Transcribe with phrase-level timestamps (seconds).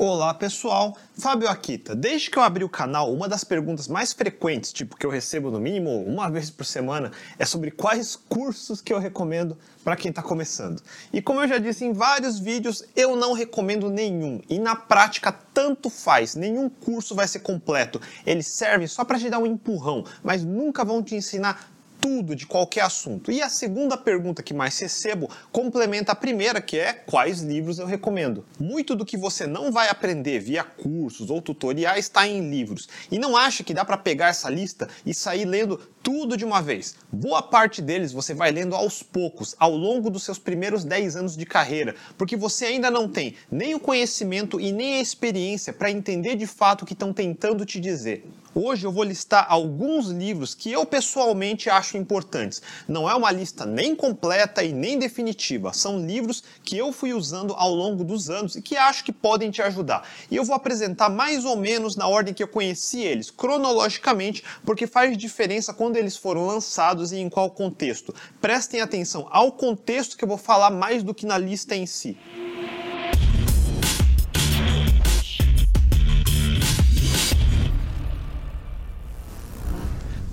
[0.00, 1.92] Olá pessoal, Fábio Akita.
[1.92, 5.50] Desde que eu abri o canal, uma das perguntas mais frequentes, tipo que eu recebo
[5.50, 10.10] no mínimo uma vez por semana, é sobre quais cursos que eu recomendo para quem
[10.10, 10.80] está começando.
[11.12, 14.40] E como eu já disse em vários vídeos, eu não recomendo nenhum.
[14.48, 16.36] E na prática, tanto faz.
[16.36, 18.00] Nenhum curso vai ser completo.
[18.24, 22.46] Eles servem só para te dar um empurrão, mas nunca vão te ensinar tudo de
[22.46, 23.30] qualquer assunto.
[23.30, 27.86] E a segunda pergunta que mais recebo complementa a primeira, que é quais livros eu
[27.86, 28.44] recomendo.
[28.58, 32.88] Muito do que você não vai aprender via cursos ou tutoriais está em livros.
[33.10, 36.62] E não acha que dá para pegar essa lista e sair lendo tudo de uma
[36.62, 36.96] vez.
[37.12, 41.36] Boa parte deles você vai lendo aos poucos, ao longo dos seus primeiros 10 anos
[41.36, 45.90] de carreira, porque você ainda não tem nem o conhecimento e nem a experiência para
[45.90, 48.24] entender de fato o que estão tentando te dizer.
[48.54, 52.60] Hoje eu vou listar alguns livros que eu pessoalmente acho importantes.
[52.88, 57.54] Não é uma lista nem completa e nem definitiva, são livros que eu fui usando
[57.54, 60.08] ao longo dos anos e que acho que podem te ajudar.
[60.30, 64.86] E eu vou apresentar mais ou menos na ordem que eu conheci eles, cronologicamente, porque
[64.86, 68.14] faz diferença quando eles foram lançados e em qual contexto.
[68.40, 72.16] Prestem atenção ao contexto que eu vou falar mais do que na lista em si.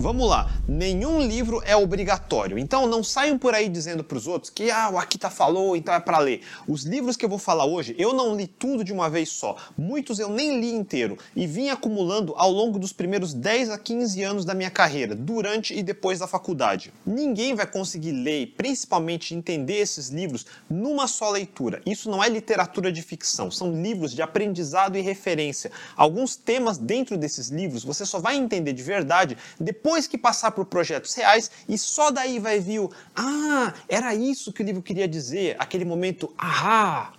[0.06, 2.60] Vamos lá, nenhum livro é obrigatório.
[2.60, 5.92] Então não saiam por aí dizendo para os outros que ah, o Akita falou, então
[5.92, 6.42] é para ler.
[6.68, 9.56] Os livros que eu vou falar hoje, eu não li tudo de uma vez só.
[9.76, 14.22] Muitos eu nem li inteiro e vim acumulando ao longo dos primeiros 10 a 15
[14.22, 16.92] anos da minha carreira, durante e depois da faculdade.
[17.04, 21.82] Ninguém vai conseguir ler e principalmente entender esses livros numa só leitura.
[21.84, 25.72] Isso não é literatura de ficção, são livros de aprendizado e referência.
[25.96, 30.50] Alguns temas dentro desses livros você só vai entender de verdade depois depois que passar
[30.50, 34.82] por projetos reais e só daí vai vir o ah, era isso que o livro
[34.82, 37.12] queria dizer, aquele momento ahá.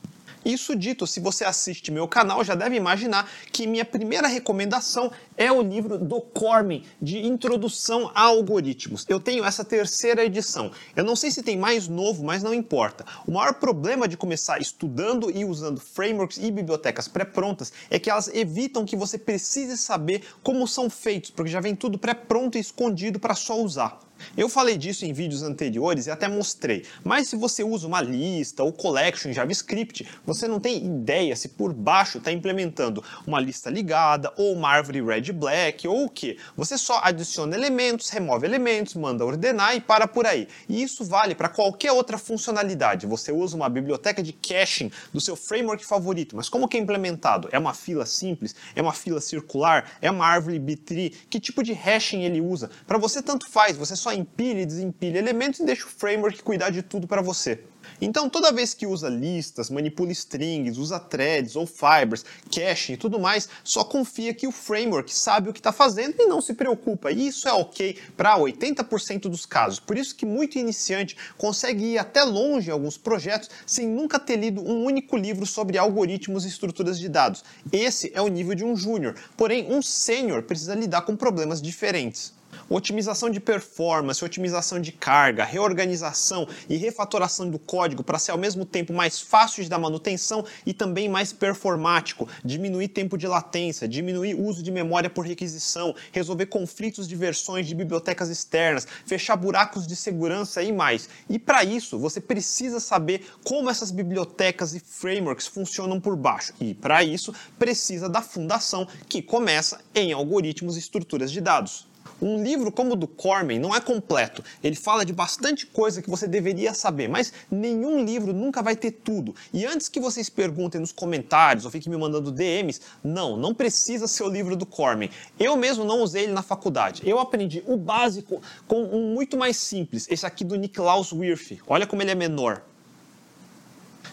[0.47, 5.51] Isso dito, se você assiste meu canal, já deve imaginar que minha primeira recomendação é
[5.51, 9.05] o livro do Cormen, de Introdução a Algoritmos.
[9.09, 10.71] Eu tenho essa terceira edição.
[10.95, 13.05] Eu não sei se tem mais novo, mas não importa.
[13.27, 18.29] O maior problema de começar estudando e usando frameworks e bibliotecas pré-prontas é que elas
[18.29, 23.19] evitam que você precise saber como são feitos, porque já vem tudo pré-pronto e escondido
[23.19, 24.06] para só usar.
[24.35, 28.63] Eu falei disso em vídeos anteriores e até mostrei, mas se você usa uma lista
[28.63, 33.69] ou collection em JavaScript, você não tem ideia se por baixo está implementando uma lista
[33.69, 36.37] ligada ou uma árvore red black ou o que.
[36.55, 40.47] Você só adiciona elementos, remove elementos, manda ordenar e para por aí.
[40.67, 43.07] E isso vale para qualquer outra funcionalidade.
[43.07, 47.49] Você usa uma biblioteca de caching do seu framework favorito, mas como que é implementado?
[47.51, 48.55] É uma fila simples?
[48.75, 49.91] É uma fila circular?
[50.01, 51.09] É uma árvore B-tree?
[51.29, 52.69] Que tipo de hashing ele usa?
[52.85, 56.41] Para você tanto faz, você só só empilha e desempilha elementos e deixa o framework
[56.41, 57.59] cuidar de tudo para você.
[57.99, 63.19] Então, toda vez que usa listas, manipula strings, usa threads ou fibers, caching e tudo
[63.19, 67.11] mais, só confia que o framework sabe o que está fazendo e não se preocupa.
[67.11, 69.79] E isso é ok para 80% dos casos.
[69.79, 74.37] Por isso que muito iniciante consegue ir até longe em alguns projetos sem nunca ter
[74.37, 77.43] lido um único livro sobre algoritmos e estruturas de dados.
[77.73, 79.15] Esse é o nível de um júnior.
[79.35, 82.37] Porém, um sênior precisa lidar com problemas diferentes
[82.69, 88.65] otimização de performance, otimização de carga, reorganização e refatoração do código para ser ao mesmo
[88.65, 94.35] tempo mais fácil de dar manutenção e também mais performático, diminuir tempo de latência, diminuir
[94.35, 99.95] uso de memória por requisição, resolver conflitos de versões de bibliotecas externas, fechar buracos de
[99.95, 101.09] segurança e mais.
[101.29, 106.53] E para isso, você precisa saber como essas bibliotecas e frameworks funcionam por baixo.
[106.59, 111.87] E para isso, precisa da fundação que começa em algoritmos e estruturas de dados.
[112.21, 114.43] Um livro como o do Corman não é completo.
[114.63, 118.91] Ele fala de bastante coisa que você deveria saber, mas nenhum livro nunca vai ter
[118.91, 119.35] tudo.
[119.53, 124.07] E antes que vocês perguntem nos comentários ou fiquem me mandando DMs, não, não precisa
[124.07, 125.09] ser o livro do Corman.
[125.39, 127.01] Eu mesmo não usei ele na faculdade.
[127.05, 131.59] Eu aprendi o básico com um muito mais simples, esse aqui do Niklaus Wirth.
[131.67, 132.63] Olha como ele é menor.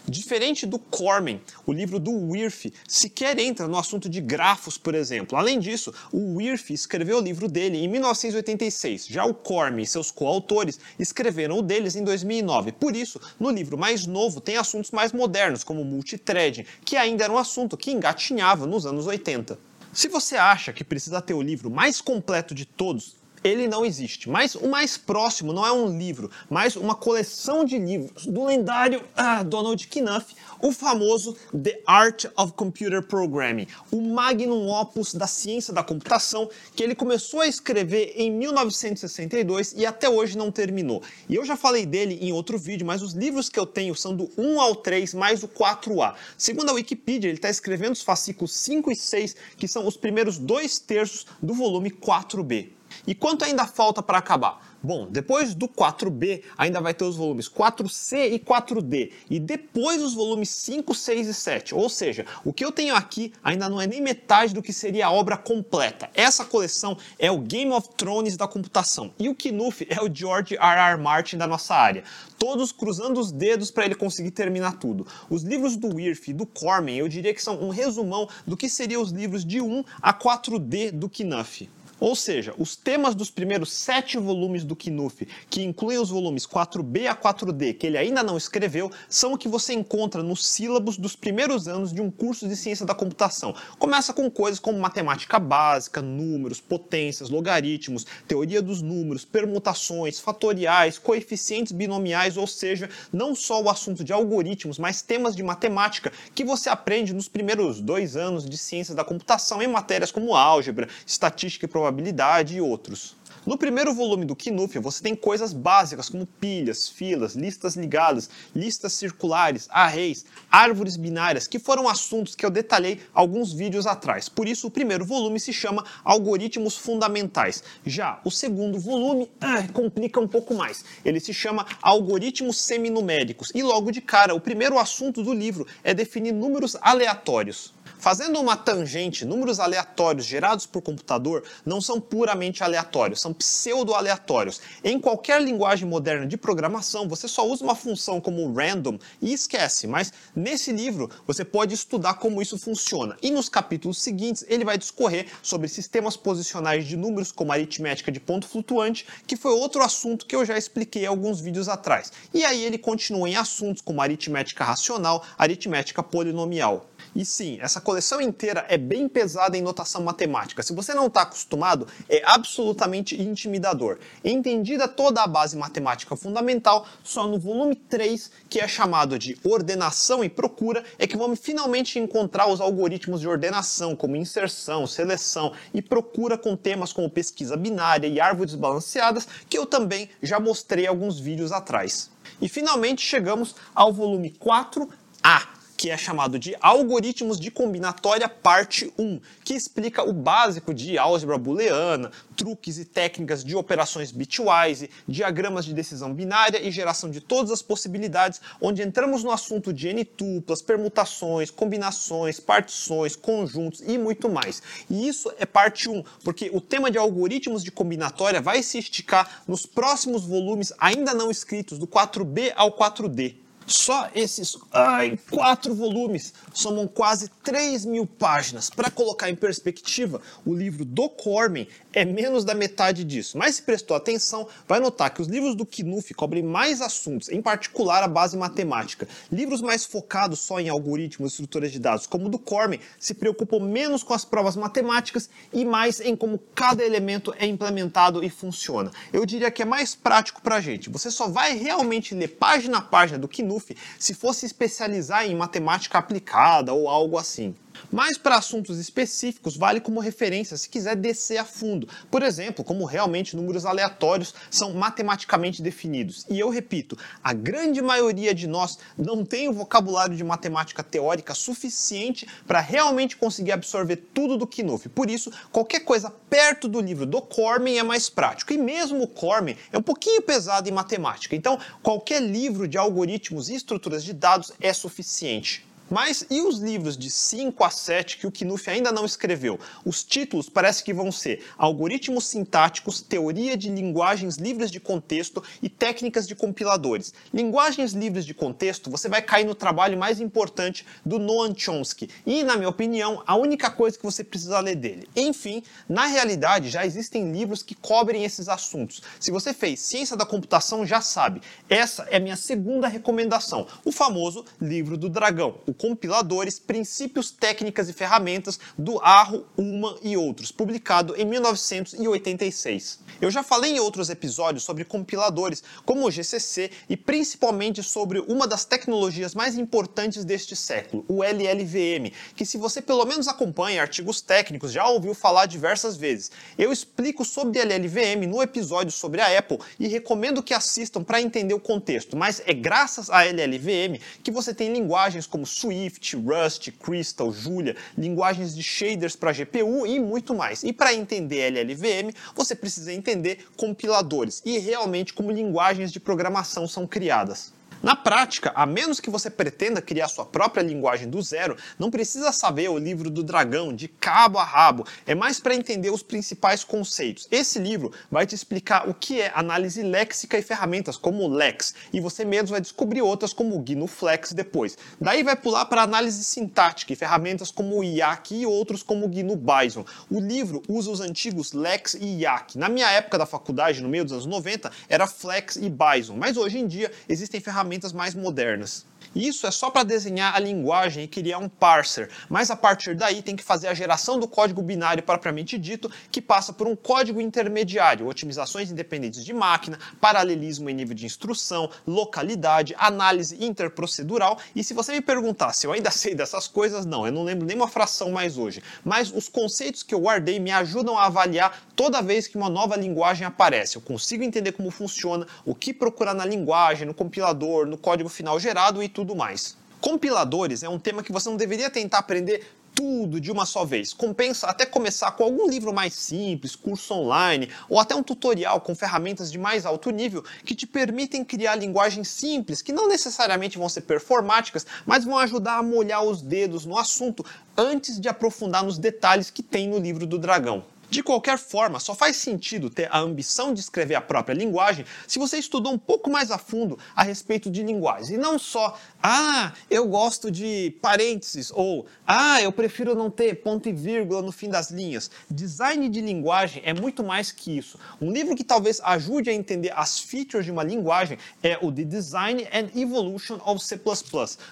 [0.07, 5.35] Diferente do Corman, o livro do Wirth sequer entra no assunto de grafos, por exemplo.
[5.35, 9.07] Além disso, o Wirth escreveu o livro dele em 1986.
[9.07, 12.71] Já o Corman e seus coautores escreveram o deles em 2009.
[12.73, 17.33] Por isso, no livro mais novo tem assuntos mais modernos, como multithreading, que ainda era
[17.33, 19.57] um assunto que engatinhava nos anos 80.
[19.91, 24.27] Se você acha que precisa ter o livro mais completo de todos, ele não existe.
[24.27, 29.03] Mas o mais próximo não é um livro, mas uma coleção de livros do lendário
[29.15, 35.71] ah, Donald Knuth, o famoso The Art of Computer Programming, o magnum opus da ciência
[35.71, 41.03] da computação, que ele começou a escrever em 1962 e até hoje não terminou.
[41.29, 44.15] E eu já falei dele em outro vídeo, mas os livros que eu tenho são
[44.15, 46.15] do 1 ao 3 mais o 4A.
[46.35, 50.39] Segundo a Wikipedia, ele está escrevendo os fascículos 5 e 6, que são os primeiros
[50.39, 52.69] dois terços do volume 4B.
[53.05, 54.75] E quanto ainda falta para acabar?
[54.85, 60.13] Bom, depois do 4B ainda vai ter os volumes 4C e 4D e depois os
[60.13, 61.73] volumes 5, 6 e 7.
[61.73, 65.07] Ou seja, o que eu tenho aqui ainda não é nem metade do que seria
[65.07, 66.07] a obra completa.
[66.13, 70.55] Essa coleção é o Game of Thrones da computação e o Knuth é o George
[70.55, 70.79] R.
[70.91, 71.01] R.
[71.01, 72.03] Martin da nossa área.
[72.37, 75.07] Todos cruzando os dedos para ele conseguir terminar tudo.
[75.31, 78.69] Os livros do Wirth e do Corman eu diria que são um resumão do que
[78.69, 81.67] seriam os livros de 1 a 4D do Knuth.
[82.05, 87.07] Ou seja, os temas dos primeiros sete volumes do Knuth, que incluem os volumes 4B
[87.07, 91.15] a 4D, que ele ainda não escreveu, são o que você encontra nos sílabos dos
[91.15, 93.55] primeiros anos de um curso de ciência da computação.
[93.79, 101.71] Começa com coisas como matemática básica, números, potências, logaritmos, teoria dos números, permutações, fatoriais, coeficientes
[101.71, 106.69] binomiais, ou seja, não só o assunto de algoritmos, mas temas de matemática que você
[106.69, 111.67] aprende nos primeiros dois anos de ciência da computação em matérias como álgebra, estatística e
[111.67, 113.15] probabilidade probabilidade e outros.
[113.45, 118.93] No primeiro volume do Knuth, você tem coisas básicas como pilhas, filas, listas ligadas, listas
[118.93, 124.27] circulares, arrays, árvores binárias, que foram assuntos que eu detalhei alguns vídeos atrás.
[124.27, 127.63] Por isso, o primeiro volume se chama Algoritmos Fundamentais.
[127.85, 130.83] Já o segundo volume ah, complica um pouco mais.
[131.05, 133.51] Ele se chama Algoritmos Seminuméricos.
[133.53, 137.75] E logo de cara, o primeiro assunto do livro é definir números aleatórios.
[138.05, 144.61] Fazendo uma tangente, números aleatórios gerados por computador não são puramente aleatórios, são pseudo-aleatórios.
[144.83, 149.87] Em qualquer linguagem moderna de programação, você só usa uma função como random e esquece,
[149.87, 153.17] mas nesse livro você pode estudar como isso funciona.
[153.23, 158.19] E nos capítulos seguintes ele vai discorrer sobre sistemas posicionais de números como aritmética de
[158.19, 162.11] ponto flutuante, que foi outro assunto que eu já expliquei alguns vídeos atrás.
[162.31, 166.85] E aí ele continua em assuntos como aritmética racional, aritmética polinomial.
[167.15, 170.61] E sim, essa coleção inteira é bem pesada em notação matemática.
[170.61, 173.99] Se você não está acostumado, é absolutamente intimidador.
[174.21, 180.25] Entendida toda a base matemática fundamental, só no volume 3, que é chamado de Ordenação
[180.25, 185.81] e Procura, é que vamos finalmente encontrar os algoritmos de ordenação, como inserção, seleção e
[185.81, 191.17] procura com temas como pesquisa binária e árvores balanceadas, que eu também já mostrei alguns
[191.17, 192.11] vídeos atrás.
[192.41, 199.19] E finalmente chegamos ao volume 4A, que é chamado de Algoritmos de Combinatória Parte 1,
[199.43, 205.73] que explica o básico de álgebra booleana, truques e técnicas de operações bitwise, diagramas de
[205.73, 211.51] decisão binária e geração de todas as possibilidades, onde entramos no assunto de n-tuplas, permutações,
[211.51, 214.61] combinações, partições, conjuntos e muito mais.
[214.89, 219.43] E isso é parte 1, porque o tema de algoritmos de combinatória vai se esticar
[219.47, 223.44] nos próximos volumes ainda não escritos, do 4B ao 4D.
[223.67, 228.69] Só esses ai, quatro volumes somam quase 3 mil páginas.
[228.69, 233.37] Para colocar em perspectiva, o livro do Cormen é menos da metade disso.
[233.37, 237.41] Mas se prestou atenção, vai notar que os livros do Knuth cobrem mais assuntos, em
[237.41, 239.07] particular a base matemática.
[239.31, 243.15] Livros mais focados só em algoritmos e estruturas de dados, como o do Cormen, se
[243.15, 248.29] preocupam menos com as provas matemáticas e mais em como cada elemento é implementado e
[248.29, 248.91] funciona.
[249.11, 250.89] Eu diria que é mais prático para a gente.
[250.89, 253.54] Você só vai realmente ler página a página do Knuth
[253.99, 257.55] se fosse especializar em matemática aplicada ou algo assim.
[257.91, 261.87] Mas para assuntos específicos, vale como referência se quiser descer a fundo.
[262.09, 266.25] Por exemplo, como realmente números aleatórios são matematicamente definidos.
[266.29, 271.33] E eu repito, a grande maioria de nós não tem o vocabulário de matemática teórica
[271.33, 274.87] suficiente para realmente conseguir absorver tudo do Knuth.
[274.89, 278.53] Por isso, qualquer coisa perto do livro do Cormen é mais prático.
[278.53, 281.35] E mesmo o Cormen é um pouquinho pesado em matemática.
[281.35, 285.65] Então, qualquer livro de algoritmos e estruturas de dados é suficiente.
[285.89, 289.59] Mas e os livros de 5 a 7 que o Knuth ainda não escreveu?
[289.85, 295.69] Os títulos parece que vão ser Algoritmos Sintáticos, Teoria de Linguagens Livres de Contexto e
[295.69, 297.13] Técnicas de Compiladores.
[297.31, 302.09] Linguagens livres de contexto, você vai cair no trabalho mais importante do Noam Chomsky.
[302.25, 305.07] E, na minha opinião, a única coisa que você precisa ler dele.
[305.15, 309.03] Enfim, na realidade, já existem livros que cobrem esses assuntos.
[309.19, 311.41] Se você fez Ciência da Computação, já sabe.
[311.69, 313.67] Essa é a minha segunda recomendação.
[313.83, 320.51] O famoso Livro do Dragão, Compiladores, Princípios, Técnicas e Ferramentas do Arro, Uma e Outros,
[320.51, 322.99] publicado em 1986.
[323.21, 328.47] Eu já falei em outros episódios sobre compiladores, como o GCC, e principalmente sobre uma
[328.47, 334.21] das tecnologias mais importantes deste século, o LLVM, que se você pelo menos acompanha artigos
[334.21, 336.31] técnicos, já ouviu falar diversas vezes.
[336.57, 341.53] Eu explico sobre LLVM no episódio sobre a Apple e recomendo que assistam para entender
[341.53, 347.31] o contexto, mas é graças a LLVM que você tem linguagens como Swift, Rust, Crystal,
[347.33, 350.63] Julia, linguagens de shaders para GPU e muito mais.
[350.63, 356.85] E para entender LLVM, você precisa entender compiladores e realmente como linguagens de programação são
[356.85, 357.51] criadas.
[357.85, 362.31] Na prática, a menos que você pretenda criar sua própria linguagem do zero, não precisa
[362.31, 366.63] saber o livro do dragão de cabo a rabo, é mais para entender os principais
[366.63, 367.27] conceitos.
[367.29, 371.75] Esse livro vai te explicar o que é análise léxica e ferramentas como o Lex,
[371.93, 374.75] e você mesmo vai descobrir outras como o GNU-Flex depois.
[374.99, 379.09] Daí vai pular para análise sintática e ferramentas como o IAC e outros como o
[379.09, 379.85] GNU-Bison.
[380.09, 382.57] O livro usa os antigos Lex e IAC.
[382.57, 386.35] Na minha época da faculdade, no meio dos anos 90, era Flex e Bison, mas
[386.35, 388.85] hoje em dia existem ferramentas ferramentas mais modernas.
[389.15, 393.21] Isso é só para desenhar a linguagem e criar um parser, mas a partir daí
[393.21, 397.21] tem que fazer a geração do código binário propriamente dito, que passa por um código
[397.21, 404.37] intermediário, otimizações independentes de máquina, paralelismo em nível de instrução, localidade, análise interprocedural.
[404.53, 407.47] E se você me perguntar se eu ainda sei dessas coisas, não, eu não lembro
[407.47, 408.61] nem uma fração mais hoje.
[408.83, 412.75] Mas os conceitos que eu guardei me ajudam a avaliar toda vez que uma nova
[412.75, 413.77] linguagem aparece.
[413.77, 418.37] Eu consigo entender como funciona, o que procurar na linguagem, no compilador, no código final
[418.37, 419.57] gerado e tudo mais.
[419.81, 423.93] Compiladores é um tema que você não deveria tentar aprender tudo de uma só vez.
[423.93, 428.75] Compensa até começar com algum livro mais simples, curso online ou até um tutorial com
[428.75, 433.69] ferramentas de mais alto nível que te permitem criar linguagens simples que não necessariamente vão
[433.69, 437.25] ser performáticas, mas vão ajudar a molhar os dedos no assunto
[437.57, 440.65] antes de aprofundar nos detalhes que tem no livro do dragão.
[440.89, 445.19] De qualquer forma, só faz sentido ter a ambição de escrever a própria linguagem se
[445.19, 448.09] você estudou um pouco mais a fundo a respeito de linguagens.
[448.09, 453.67] E não só, ah, eu gosto de parênteses, ou ah, eu prefiro não ter ponto
[453.67, 455.09] e vírgula no fim das linhas.
[455.29, 457.79] Design de linguagem é muito mais que isso.
[457.99, 461.83] Um livro que talvez ajude a entender as features de uma linguagem é o The
[461.83, 463.79] Design and Evolution of C++,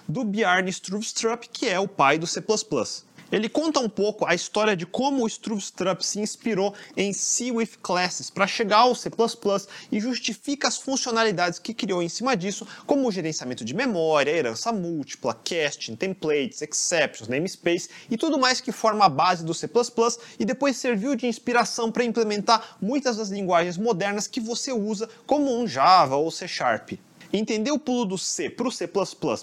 [0.08, 2.42] do Bjarne Stroustrup, que é o pai do C++.
[3.32, 7.70] Ele conta um pouco a história de como o Struve-Strup se inspirou em C with
[7.82, 9.10] Classes para chegar ao C++
[9.90, 14.72] e justifica as funcionalidades que criou em cima disso, como o gerenciamento de memória, herança
[14.72, 19.68] múltipla, casting, templates, exceptions, namespace e tudo mais que forma a base do C++
[20.38, 25.58] e depois serviu de inspiração para implementar muitas das linguagens modernas que você usa, como
[25.58, 26.92] um Java ou C Sharp.
[27.36, 28.88] Entender o pulo do C para o C++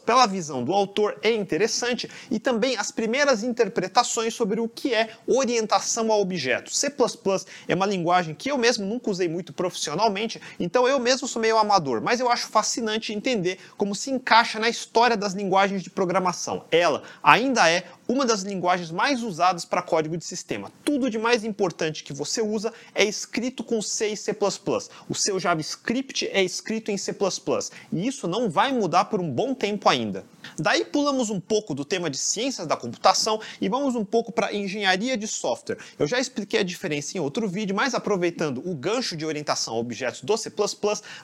[0.06, 5.10] pela visão do autor é interessante e também as primeiras interpretações sobre o que é
[5.28, 6.78] orientação a objetos.
[6.78, 6.90] C++
[7.68, 11.58] é uma linguagem que eu mesmo nunca usei muito profissionalmente, então eu mesmo sou meio
[11.58, 16.64] amador, mas eu acho fascinante entender como se encaixa na história das linguagens de programação.
[16.72, 20.70] Ela ainda é uma das linguagens mais usadas para código de sistema.
[20.84, 24.36] Tudo de mais importante que você usa é escrito com C e C++.
[25.08, 27.16] O seu JavaScript é escrito em C++.
[27.92, 30.26] E isso não vai mudar por um bom tempo ainda.
[30.58, 34.54] Daí pulamos um pouco do tema de ciências da computação e vamos um pouco para
[34.54, 35.78] engenharia de software.
[35.98, 39.78] Eu já expliquei a diferença em outro vídeo, mas aproveitando o gancho de orientação a
[39.78, 40.52] objetos do C++,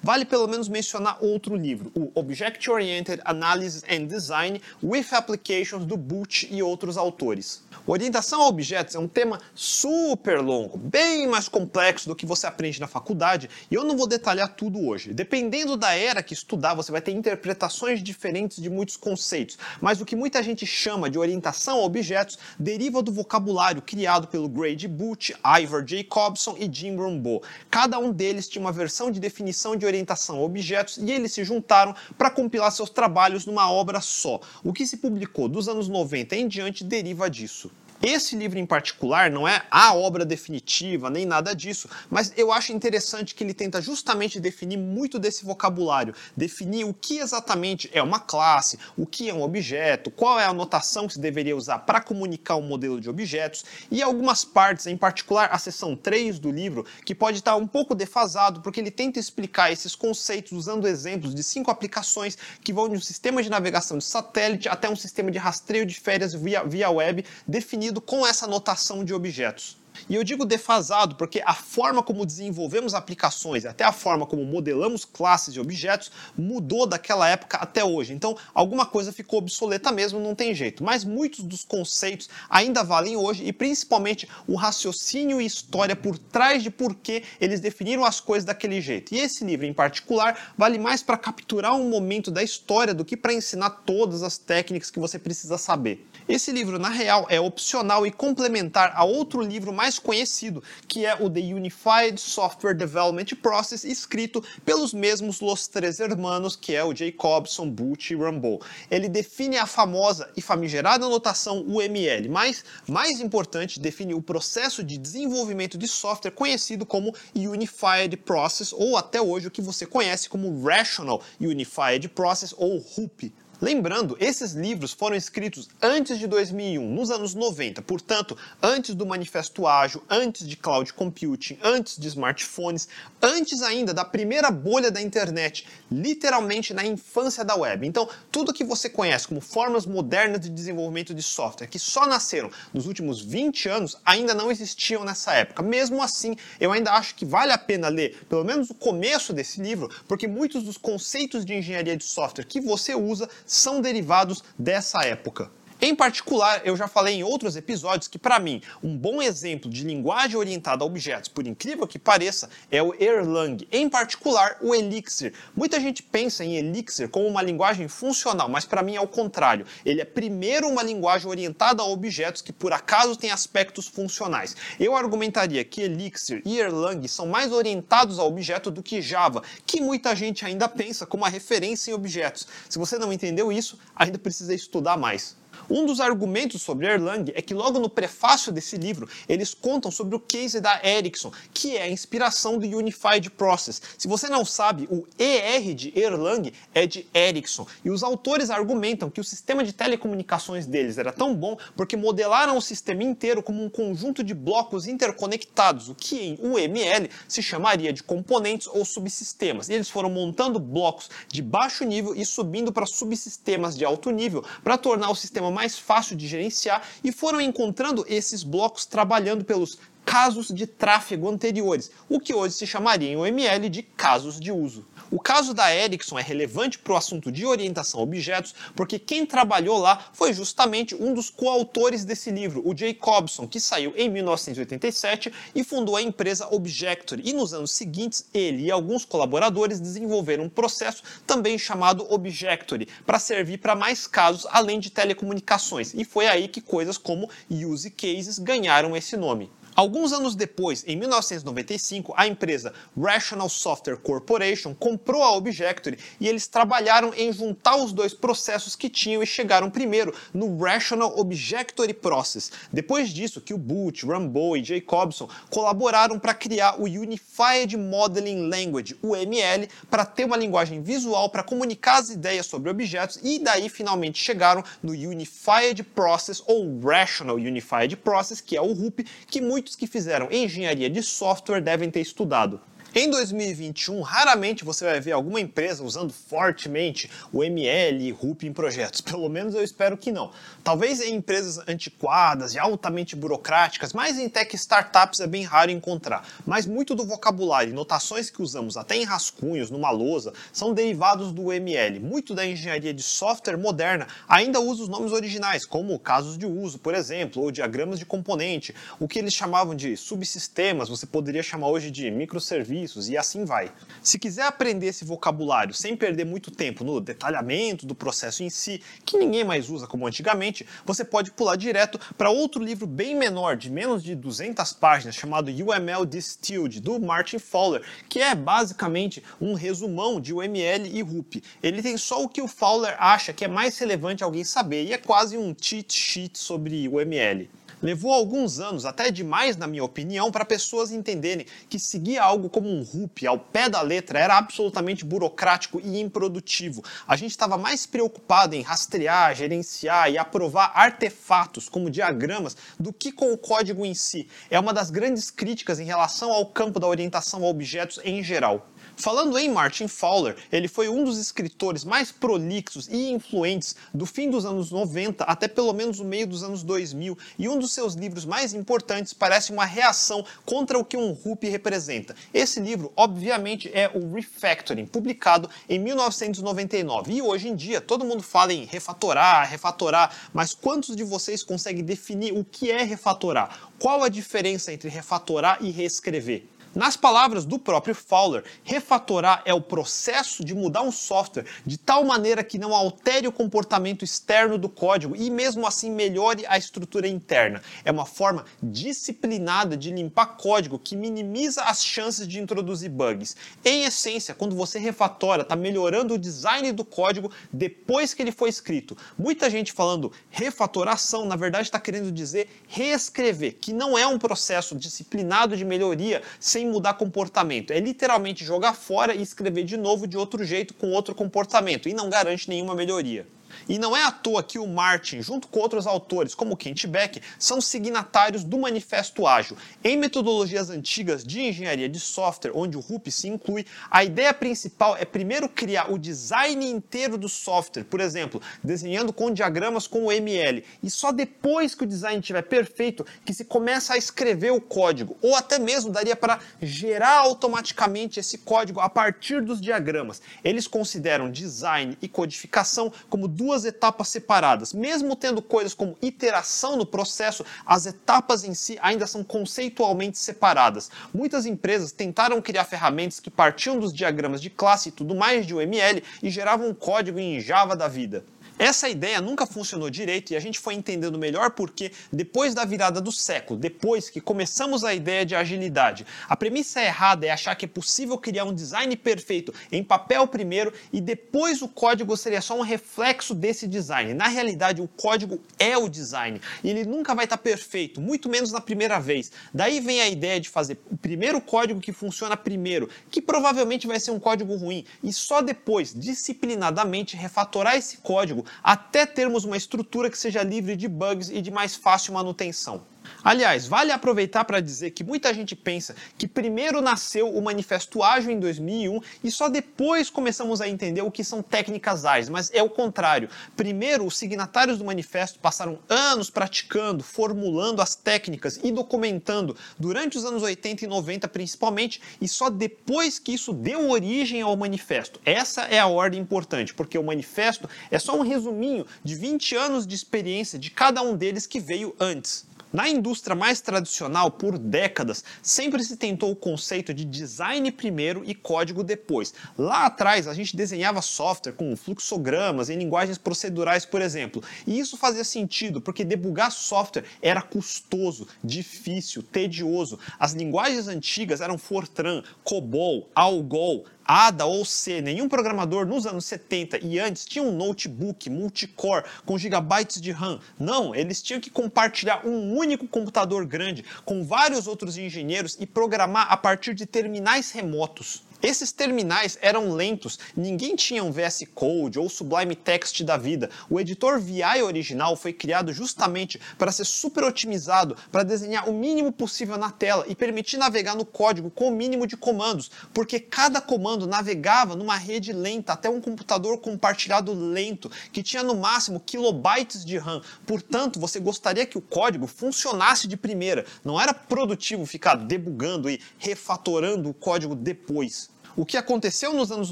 [0.02, 5.98] vale pelo menos mencionar outro livro, o Object Oriented Analysis and Design with Applications do
[5.98, 7.62] Butch e outros autores.
[7.86, 12.80] Orientação a objetos é um tema super longo, bem mais complexo do que você aprende
[12.80, 15.14] na faculdade, e eu não vou detalhar tudo hoje.
[15.14, 20.06] Dependendo da era que estudar, você vai ter interpretações diferentes de muitos conceitos, mas o
[20.06, 25.34] que muita gente chama de orientação a objetos deriva do vocabulário criado pelo Grady Booth,
[25.62, 27.42] Ivor Jacobson e Jim Rombaugh.
[27.72, 31.46] Cada um deles tinha uma versão de definição de orientação a objetos e eles se
[31.46, 34.42] juntaram para compilar seus trabalhos numa obra só.
[34.62, 37.72] O que se publicou dos anos 90 em diante deriva disso.
[38.02, 42.72] Esse livro em particular não é a obra definitiva, nem nada disso, mas eu acho
[42.72, 48.20] interessante que ele tenta justamente definir muito desse vocabulário, definir o que exatamente é uma
[48.20, 52.00] classe, o que é um objeto, qual é a notação que se deveria usar para
[52.00, 56.86] comunicar um modelo de objetos, e algumas partes, em particular a seção 3 do livro,
[57.04, 61.42] que pode estar um pouco defasado, porque ele tenta explicar esses conceitos usando exemplos de
[61.42, 65.40] cinco aplicações que vão de um sistema de navegação de satélite até um sistema de
[65.40, 69.78] rastreio de férias via, via web definido definido com essa notação de objetos.
[70.10, 75.06] E eu digo defasado porque a forma como desenvolvemos aplicações, até a forma como modelamos
[75.06, 78.14] classes e objetos, mudou daquela época até hoje.
[78.14, 80.84] Então, alguma coisa ficou obsoleta mesmo, não tem jeito.
[80.84, 86.64] Mas muitos dos conceitos ainda valem hoje e principalmente o raciocínio e história por trás
[86.64, 89.14] de por que eles definiram as coisas daquele jeito.
[89.14, 93.18] E esse livro em particular vale mais para capturar um momento da história do que
[93.18, 96.08] para ensinar todas as técnicas que você precisa saber.
[96.28, 101.16] Esse livro, na real, é opcional e complementar a outro livro mais conhecido, que é
[101.16, 106.94] o The Unified Software Development Process, escrito pelos mesmos Los Tres Hermanos, que é o
[106.94, 108.62] Jacobson, Butch e Rambo.
[108.92, 114.98] Ele define a famosa e famigerada notação UML, mas, mais importante, define o processo de
[114.98, 120.64] desenvolvimento de software conhecido como Unified Process, ou até hoje o que você conhece como
[120.64, 123.32] Rational Unified Process, ou RUP.
[123.60, 129.66] Lembrando, esses livros foram escritos antes de 2001, nos anos 90, portanto, antes do Manifesto
[129.66, 132.88] Ágil, antes de cloud computing, antes de smartphones,
[133.20, 137.88] antes ainda da primeira bolha da internet, literalmente na infância da web.
[137.88, 142.52] Então, tudo que você conhece como formas modernas de desenvolvimento de software, que só nasceram
[142.72, 145.64] nos últimos 20 anos, ainda não existiam nessa época.
[145.64, 149.60] Mesmo assim, eu ainda acho que vale a pena ler pelo menos o começo desse
[149.60, 155.04] livro, porque muitos dos conceitos de engenharia de software que você usa são derivados dessa
[155.04, 155.50] época.
[155.80, 159.84] Em particular, eu já falei em outros episódios que, para mim, um bom exemplo de
[159.84, 165.34] linguagem orientada a objetos, por incrível que pareça, é o Erlang, em particular o Elixir.
[165.56, 169.68] Muita gente pensa em Elixir como uma linguagem funcional, mas para mim é o contrário.
[169.86, 174.56] Ele é primeiro uma linguagem orientada a objetos que por acaso tem aspectos funcionais.
[174.80, 179.80] Eu argumentaria que Elixir e Erlang são mais orientados a objeto do que Java, que
[179.80, 182.48] muita gente ainda pensa como uma referência em objetos.
[182.68, 185.38] Se você não entendeu isso, ainda precisa estudar mais.
[185.70, 190.16] Um dos argumentos sobre Erlang é que logo no prefácio desse livro eles contam sobre
[190.16, 193.82] o case da Ericsson, que é a inspiração do Unified Process.
[193.98, 197.68] Se você não sabe, o ER de Erlang é de Ericsson.
[197.84, 202.56] E os autores argumentam que o sistema de telecomunicações deles era tão bom porque modelaram
[202.56, 207.92] o sistema inteiro como um conjunto de blocos interconectados, o que em UML se chamaria
[207.92, 209.68] de componentes ou subsistemas.
[209.68, 214.44] E eles foram montando blocos de baixo nível e subindo para subsistemas de alto nível
[214.64, 219.80] para tornar o sistema mais fácil de gerenciar e foram encontrando esses blocos trabalhando pelos
[220.08, 224.86] casos de tráfego anteriores, o que hoje se chamaria em OML de casos de uso.
[225.12, 229.26] O caso da Ericsson é relevante para o assunto de orientação a objetos, porque quem
[229.26, 235.32] trabalhou lá foi justamente um dos coautores desse livro, o Jacobson, que saiu em 1987
[235.54, 237.24] e fundou a empresa Objectory.
[237.26, 243.20] E nos anos seguintes, ele e alguns colaboradores desenvolveram um processo também chamado Objectory, para
[243.20, 245.94] servir para mais casos além de telecomunicações.
[245.94, 249.52] E foi aí que coisas como use cases ganharam esse nome.
[249.78, 256.48] Alguns anos depois, em 1995, a empresa Rational Software Corporation comprou a Objectory e eles
[256.48, 262.52] trabalharam em juntar os dois processos que tinham e chegaram primeiro no Rational Objectory Process.
[262.74, 268.98] Depois disso, que o Butch, Rambo e Jacobson colaboraram para criar o Unified Modeling Language,
[269.04, 274.18] UML, para ter uma linguagem visual para comunicar as ideias sobre objetos e daí finalmente
[274.18, 279.76] chegaram no Unified Process ou Rational Unified Process, que é o RUP, que muito muitos
[279.76, 282.62] que fizeram engenharia de software devem ter estudado.
[282.96, 288.54] Em 2021, raramente você vai ver alguma empresa usando fortemente o ML e RUP em
[288.54, 289.02] projetos.
[289.02, 290.32] Pelo menos eu espero que não.
[290.64, 296.28] Talvez em empresas antiquadas e altamente burocráticas, mas em tech startups é bem raro encontrar.
[296.46, 301.32] Mas muito do vocabulário e notações que usamos até em rascunhos, numa lousa, são derivados
[301.32, 302.00] do ML.
[302.00, 306.80] Muito da engenharia de software moderna ainda usa os nomes originais, como casos de uso,
[306.80, 308.74] por exemplo, ou diagramas de componente.
[308.98, 313.72] O que eles chamavam de subsistemas, você poderia chamar hoje de microserviços e assim vai.
[314.02, 318.82] Se quiser aprender esse vocabulário sem perder muito tempo no detalhamento do processo em si,
[319.06, 323.58] que ninguém mais usa como antigamente, você pode pular direto para outro livro bem menor,
[323.58, 329.54] de menos de 200 páginas, chamado UML Distilled, do Martin Fowler, que é basicamente um
[329.54, 331.44] resumão de UML e RUP.
[331.62, 334.94] Ele tem só o que o Fowler acha que é mais relevante alguém saber e
[334.94, 337.50] é quase um cheat sheet sobre UML.
[337.82, 342.68] Levou alguns anos, até demais na minha opinião, para pessoas entenderem que seguir algo como
[342.68, 346.84] um RUP ao pé da letra era absolutamente burocrático e improdutivo.
[347.08, 353.12] A gente estava mais preocupado em rastrear, gerenciar e aprovar artefatos como diagramas do que
[353.12, 354.28] com o código em si.
[354.50, 358.68] É uma das grandes críticas em relação ao campo da orientação a objetos em geral.
[359.00, 364.28] Falando em Martin Fowler, ele foi um dos escritores mais prolixos e influentes do fim
[364.28, 367.94] dos anos 90 até pelo menos o meio dos anos 2000, e um dos seus
[367.94, 372.16] livros mais importantes parece uma reação contra o que um RUP representa.
[372.34, 377.14] Esse livro, obviamente, é o Refactoring, publicado em 1999.
[377.14, 381.84] E hoje em dia todo mundo fala em refatorar, refatorar, mas quantos de vocês conseguem
[381.84, 383.70] definir o que é refatorar?
[383.78, 386.57] Qual a diferença entre refatorar e reescrever?
[386.78, 392.04] Nas palavras do próprio Fowler, refatorar é o processo de mudar um software de tal
[392.04, 397.08] maneira que não altere o comportamento externo do código e mesmo assim melhore a estrutura
[397.08, 397.64] interna.
[397.84, 403.36] É uma forma disciplinada de limpar código que minimiza as chances de introduzir bugs.
[403.66, 408.50] Em essência, quando você refatora, está melhorando o design do código depois que ele foi
[408.50, 408.96] escrito.
[409.18, 414.76] Muita gente falando refatoração, na verdade está querendo dizer reescrever, que não é um processo
[414.76, 417.72] disciplinado de melhoria sem mudar comportamento.
[417.72, 421.94] É literalmente jogar fora e escrever de novo de outro jeito com outro comportamento e
[421.94, 423.26] não garante nenhuma melhoria.
[423.68, 427.22] E não é à toa que o Martin, junto com outros autores, como Kent Beck,
[427.40, 429.58] são signatários do Manifesto Ágil.
[429.84, 434.96] Em metodologias antigas de engenharia de software, onde o RUP se inclui, a ideia principal
[434.98, 440.12] é primeiro criar o design inteiro do software, por exemplo, desenhando com diagramas com o
[440.12, 444.62] ML, e só depois que o design estiver perfeito que se começa a escrever o
[444.62, 450.22] código, ou até mesmo daria para gerar automaticamente esse código a partir dos diagramas.
[450.44, 454.74] Eles consideram design e codificação como duas duas etapas separadas.
[454.74, 460.92] Mesmo tendo coisas como iteração no processo, as etapas em si ainda são conceitualmente separadas.
[461.14, 465.56] Muitas empresas tentaram criar ferramentas que partiam dos diagramas de classe e tudo mais de
[465.56, 468.26] UML e geravam código em Java da vida.
[468.60, 473.00] Essa ideia nunca funcionou direito e a gente foi entendendo melhor porque depois da virada
[473.00, 477.66] do século, depois que começamos a ideia de agilidade, a premissa errada é achar que
[477.66, 482.58] é possível criar um design perfeito em papel primeiro e depois o código seria só
[482.58, 484.16] um reflexo desse design.
[484.16, 488.52] Na realidade, o código é o design e ele nunca vai estar perfeito, muito menos
[488.52, 489.32] na primeira vez.
[489.54, 494.00] Daí vem a ideia de fazer o primeiro código que funciona primeiro, que provavelmente vai
[494.00, 500.10] ser um código ruim, e só depois, disciplinadamente, refatorar esse código até termos uma estrutura
[500.10, 502.82] que seja livre de bugs e de mais fácil manutenção.
[503.24, 508.32] Aliás, vale aproveitar para dizer que muita gente pensa que primeiro nasceu o Manifesto Ágil
[508.32, 512.62] em 2001 e só depois começamos a entender o que são técnicas ágeis, mas é
[512.62, 513.30] o contrário.
[513.56, 520.26] Primeiro, os signatários do manifesto passaram anos praticando, formulando as técnicas e documentando durante os
[520.26, 525.20] anos 80 e 90 principalmente, e só depois que isso deu origem ao manifesto.
[525.26, 529.86] Essa é a ordem importante, porque o manifesto é só um resuminho de 20 anos
[529.86, 532.47] de experiência de cada um deles que veio antes.
[532.72, 538.36] Na indústria mais tradicional, por décadas, sempre se tentou o conceito de design primeiro e
[538.36, 539.34] código depois.
[539.58, 544.44] Lá atrás, a gente desenhava software com fluxogramas em linguagens procedurais, por exemplo.
[544.66, 549.98] E isso fazia sentido, porque debugar software era custoso, difícil, tedioso.
[550.20, 556.80] As linguagens antigas eram Fortran, COBOL, ALGOL, ADA ou C, nenhum programador nos anos 70
[556.86, 560.40] e antes tinha um notebook multicore com gigabytes de RAM.
[560.58, 566.32] Não, eles tinham que compartilhar um único computador grande com vários outros engenheiros e programar
[566.32, 568.24] a partir de terminais remotos.
[568.42, 573.50] Esses terminais eram lentos, ninguém tinha um VS Code ou Sublime Text da vida.
[573.68, 579.12] O editor VI original foi criado justamente para ser super otimizado, para desenhar o mínimo
[579.12, 583.60] possível na tela e permitir navegar no código com o mínimo de comandos, porque cada
[583.60, 589.84] comando navegava numa rede lenta até um computador compartilhado lento, que tinha no máximo kilobytes
[589.84, 590.22] de RAM.
[590.46, 593.66] Portanto, você gostaria que o código funcionasse de primeira.
[593.84, 598.27] Não era produtivo ficar debugando e refatorando o código depois.
[598.58, 599.72] O que aconteceu nos anos